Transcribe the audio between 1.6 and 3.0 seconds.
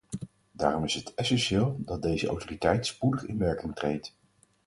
dat deze autoriteit